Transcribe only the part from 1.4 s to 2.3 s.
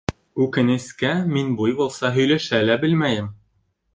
буйволса